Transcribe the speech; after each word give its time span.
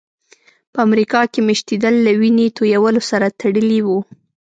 په 0.73 0.79
امریکا 0.87 1.21
کې 1.31 1.39
مېشتېدل 1.47 1.93
له 2.05 2.11
وینې 2.19 2.47
تویولو 2.57 3.01
سره 3.09 3.27
تړلي 3.39 3.79
وو. 3.83 3.99